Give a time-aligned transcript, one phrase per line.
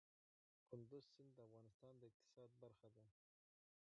[0.69, 3.05] کندز سیند د افغانستان د اقتصاد برخه ده.